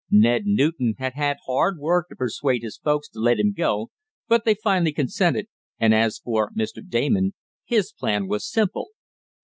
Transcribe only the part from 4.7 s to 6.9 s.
consented, and as for Mr.